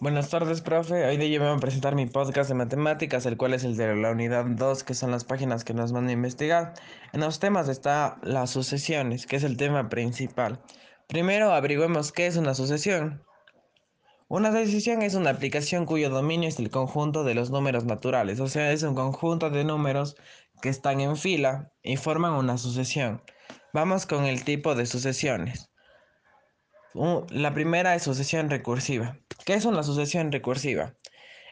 Buenas 0.00 0.30
tardes, 0.30 0.60
profe. 0.60 1.04
Hoy 1.04 1.16
día 1.16 1.40
voy 1.40 1.48
a 1.48 1.56
presentar 1.56 1.96
mi 1.96 2.06
podcast 2.06 2.48
de 2.48 2.54
matemáticas, 2.54 3.26
el 3.26 3.36
cual 3.36 3.54
es 3.54 3.64
el 3.64 3.76
de 3.76 3.96
la 3.96 4.12
unidad 4.12 4.44
2, 4.44 4.84
que 4.84 4.94
son 4.94 5.10
las 5.10 5.24
páginas 5.24 5.64
que 5.64 5.74
nos 5.74 5.90
van 5.90 6.06
a 6.06 6.12
investigar. 6.12 6.74
En 7.12 7.18
los 7.18 7.40
temas 7.40 7.68
está 7.68 8.16
las 8.22 8.50
sucesiones, 8.50 9.26
que 9.26 9.34
es 9.34 9.42
el 9.42 9.56
tema 9.56 9.88
principal. 9.88 10.60
Primero, 11.08 11.52
averiguemos 11.52 12.12
qué 12.12 12.28
es 12.28 12.36
una 12.36 12.54
sucesión. 12.54 13.24
Una 14.28 14.52
sucesión 14.52 15.02
es 15.02 15.14
una 15.14 15.30
aplicación 15.30 15.84
cuyo 15.84 16.10
dominio 16.10 16.48
es 16.48 16.60
el 16.60 16.70
conjunto 16.70 17.24
de 17.24 17.34
los 17.34 17.50
números 17.50 17.84
naturales, 17.84 18.38
o 18.38 18.46
sea, 18.46 18.70
es 18.70 18.84
un 18.84 18.94
conjunto 18.94 19.50
de 19.50 19.64
números 19.64 20.14
que 20.62 20.68
están 20.68 21.00
en 21.00 21.16
fila 21.16 21.72
y 21.82 21.96
forman 21.96 22.34
una 22.34 22.56
sucesión. 22.56 23.20
Vamos 23.72 24.06
con 24.06 24.26
el 24.26 24.44
tipo 24.44 24.76
de 24.76 24.86
sucesiones. 24.86 25.72
La 27.30 27.52
primera 27.52 27.96
es 27.96 28.04
sucesión 28.04 28.48
recursiva. 28.48 29.18
¿Qué 29.48 29.54
es 29.54 29.64
una 29.64 29.82
sucesión 29.82 30.30
recursiva? 30.30 30.94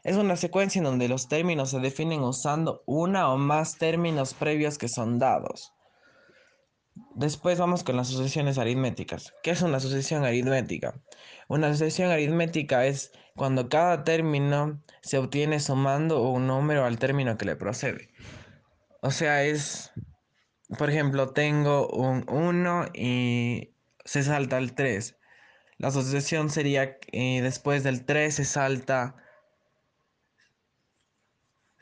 Es 0.04 0.16
una 0.16 0.36
secuencia 0.36 0.80
en 0.80 0.84
donde 0.84 1.08
los 1.08 1.30
términos 1.30 1.70
se 1.70 1.78
definen 1.80 2.20
usando 2.20 2.82
una 2.84 3.30
o 3.30 3.38
más 3.38 3.78
términos 3.78 4.34
previos 4.34 4.76
que 4.76 4.88
son 4.88 5.18
dados. 5.18 5.72
Después 7.14 7.58
vamos 7.58 7.84
con 7.84 7.96
las 7.96 8.08
sucesiones 8.08 8.58
aritméticas. 8.58 9.32
¿Qué 9.42 9.52
es 9.52 9.62
una 9.62 9.80
sucesión 9.80 10.26
aritmética? 10.26 11.00
Una 11.48 11.72
sucesión 11.72 12.10
aritmética 12.10 12.84
es 12.84 13.12
cuando 13.34 13.70
cada 13.70 14.04
término 14.04 14.82
se 15.00 15.16
obtiene 15.16 15.58
sumando 15.58 16.20
un 16.20 16.48
número 16.48 16.84
al 16.84 16.98
término 16.98 17.38
que 17.38 17.46
le 17.46 17.56
procede. 17.56 18.10
O 19.00 19.10
sea, 19.10 19.42
es, 19.42 19.90
por 20.76 20.90
ejemplo, 20.90 21.30
tengo 21.30 21.88
un 21.88 22.26
1 22.28 22.88
y 22.92 23.74
se 24.04 24.22
salta 24.22 24.58
el 24.58 24.74
3. 24.74 25.16
La 25.78 25.90
sucesión 25.90 26.50
sería 26.50 26.98
eh, 27.12 27.40
después 27.42 27.82
del 27.82 28.04
3 28.04 28.34
se 28.34 28.44
salta 28.44 29.16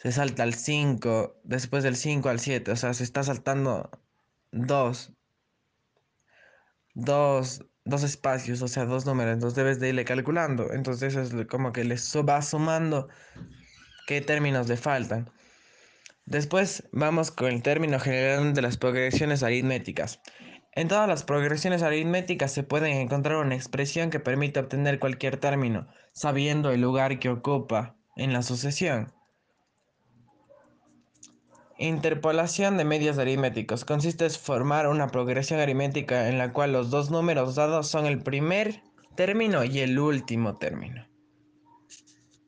se 0.04 0.12
salta 0.12 0.42
al 0.42 0.52
5, 0.52 1.40
después 1.44 1.82
del 1.82 1.96
5 1.96 2.28
al 2.28 2.38
7, 2.38 2.70
o 2.72 2.76
sea, 2.76 2.92
se 2.92 3.04
está 3.04 3.22
saltando 3.22 3.90
dos, 4.52 5.14
dos, 6.92 7.64
dos 7.86 8.02
espacios, 8.02 8.60
o 8.60 8.68
sea, 8.68 8.84
dos 8.84 9.06
números, 9.06 9.32
entonces 9.32 9.56
debes 9.56 9.80
de 9.80 9.88
irle 9.88 10.04
calculando, 10.04 10.72
entonces 10.74 11.16
es 11.16 11.46
como 11.46 11.72
que 11.72 11.84
le 11.84 11.96
va 12.28 12.42
sumando 12.42 13.08
qué 14.06 14.20
términos 14.20 14.68
le 14.68 14.76
faltan. 14.76 15.30
Después 16.26 16.88
vamos 16.92 17.30
con 17.30 17.48
el 17.52 17.62
término 17.62 17.98
general 17.98 18.54
de 18.54 18.62
las 18.62 18.76
progresiones 18.76 19.42
aritméticas. 19.42 20.20
En 20.76 20.88
todas 20.88 21.08
las 21.08 21.22
progresiones 21.22 21.82
aritméticas 21.82 22.50
se 22.50 22.64
puede 22.64 23.00
encontrar 23.00 23.36
una 23.36 23.54
expresión 23.54 24.10
que 24.10 24.18
permite 24.18 24.58
obtener 24.58 24.98
cualquier 24.98 25.36
término, 25.36 25.86
sabiendo 26.12 26.72
el 26.72 26.80
lugar 26.80 27.20
que 27.20 27.28
ocupa 27.28 27.96
en 28.16 28.32
la 28.32 28.42
sucesión. 28.42 29.12
Interpolación 31.78 32.76
de 32.76 32.84
medios 32.84 33.18
aritméticos 33.18 33.84
consiste 33.84 34.24
en 34.24 34.30
formar 34.32 34.88
una 34.88 35.08
progresión 35.08 35.60
aritmética 35.60 36.28
en 36.28 36.38
la 36.38 36.52
cual 36.52 36.72
los 36.72 36.90
dos 36.90 37.10
números 37.10 37.54
dados 37.54 37.88
son 37.88 38.06
el 38.06 38.20
primer 38.20 38.82
término 39.14 39.64
y 39.64 39.80
el 39.80 39.98
último 39.98 40.56
término. 40.56 41.06